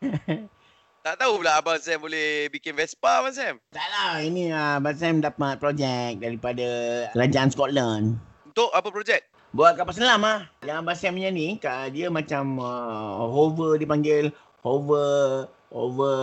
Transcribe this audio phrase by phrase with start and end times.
[1.04, 3.60] tak tahu pula Abang Sam boleh bikin Vespa Abang Sam.
[3.76, 6.64] Tak lah, ini ah Abang Sam dapat projek daripada
[7.12, 8.16] kerajaan Scotland.
[8.48, 9.28] Untuk apa projek?
[9.52, 10.48] Buat kapal selam ah.
[10.64, 11.60] Yang Abang Sam punya ni,
[11.92, 14.32] dia macam uh, hover dipanggil
[14.64, 16.16] hover hover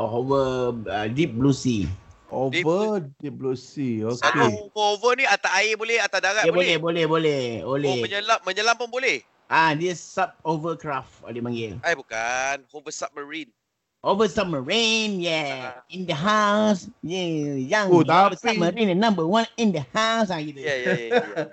[0.00, 0.48] hover
[0.88, 1.84] uh, deep blue sea.
[2.30, 4.06] Over Deep Blue Sea.
[4.06, 4.22] Okay.
[4.22, 4.52] Okay.
[4.72, 6.78] Over ni atas air boleh, atas darat Ya, boleh.
[6.78, 7.94] boleh, boleh, boleh, Oh, boleh.
[8.00, 9.20] menyelam, menyelam pun boleh.
[9.50, 11.74] Ah, dia sub overcraft dia panggil.
[11.82, 13.50] Eh bukan, hover submarine.
[14.00, 15.82] Over submarine, yeah.
[15.90, 17.58] In the house, yeah.
[17.58, 20.62] Yang Oh, over tapi- submarine number one in the house, ah gitu.
[20.62, 21.08] Ya, ya, ya.
[21.10, 21.44] ya.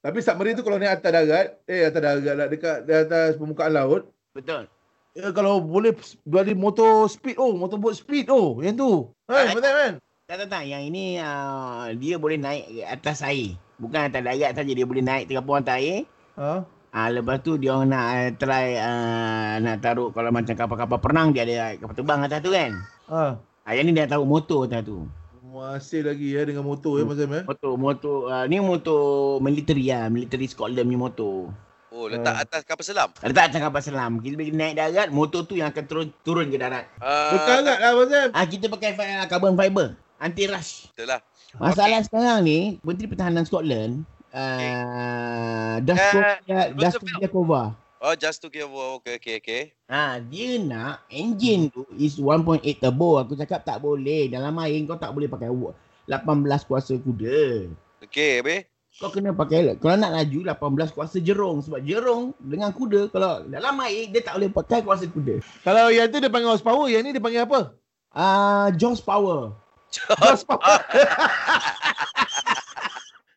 [0.00, 3.74] Tapi submarine tu kalau naik atas darat, eh atas darat lah, dekat di atas permukaan
[3.76, 4.64] laut, Betul.
[5.12, 5.92] eh, kalau boleh
[6.24, 9.10] dari motor speed oh, motorboat speed oh, yang tu.
[9.28, 9.92] Ah, Kan, betul kan?
[10.30, 10.62] Tak, tak, tak.
[10.62, 13.58] Yang ini uh, dia boleh naik ke atas air.
[13.82, 16.06] Bukan atas darat saja dia boleh naik terapung atas air.
[16.38, 16.62] Ha?
[16.94, 21.34] Ah lepas tu dia orang nak uh, try uh, nak taruh kalau macam kapal-kapal perang
[21.34, 22.78] dia ada kapal terbang atas tu kan.
[23.10, 23.42] Ha.
[23.66, 25.02] Ah yang ni dia taruh motor atas tu.
[25.50, 27.42] Masih lagi ya dengan motor ya Mas Sam eh.
[27.42, 29.02] Motor motor uh, ni motor
[29.42, 31.50] military lah, military Scotland punya motor.
[31.90, 32.46] Oh, letak Ah.
[32.46, 33.10] atas kapal selam.
[33.18, 34.22] Letak atas kapal selam.
[34.22, 36.86] Kita bila naik darat, motor tu yang akan turun turun ke darat.
[37.02, 38.28] Uh, Berkarat lah Mas Sam.
[38.30, 40.92] Ah kita pakai fi- carbon fiber, anti rush.
[40.92, 41.20] Betul lah.
[41.56, 42.06] Masalah okay.
[42.06, 46.78] sekarang ni, Menteri Pertahanan Scotland uh, Eh, Dastovia Roosevelt.
[46.78, 47.62] Dastoviakova.
[48.00, 49.62] Oh, just to give okay, okay, okay.
[49.84, 53.20] Ha, dia nak engine tu is 1.8 turbo.
[53.20, 54.24] Aku cakap tak boleh.
[54.32, 55.76] Dalam air kau tak boleh pakai wa-
[56.08, 57.68] 18 kuasa kuda.
[58.00, 58.64] Okay, habis?
[58.96, 63.78] Kau kena pakai kalau nak laju 18 kuasa jerung sebab jerung dengan kuda kalau dalam
[63.86, 65.44] air dia tak boleh pakai kuasa kuda.
[65.60, 67.76] Kalau yang tu dia panggil horsepower, yang ni dia panggil apa?
[68.10, 69.54] Ah, uh, Jaws power.
[69.90, 70.84] Just, John Smart.